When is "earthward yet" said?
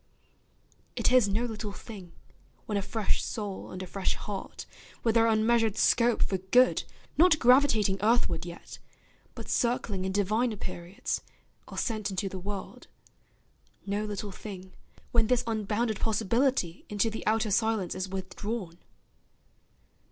8.01-8.79